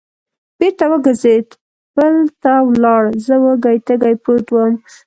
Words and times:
بېرته 0.59 0.85
و 0.89 0.93
ګرځېد، 1.05 1.47
پل 1.93 2.15
ته 2.41 2.53
ولاړ، 2.67 3.03
زه 3.25 3.35
وږی 3.43 3.77
تږی 3.87 4.15
پروت 4.23 4.47
ووم. 4.49 4.73